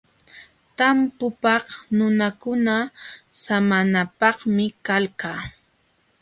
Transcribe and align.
Tampukaq 0.77 1.65
nunakuna 1.95 2.75
samanapaqmi 3.41 4.65
kalqa. 4.85 5.31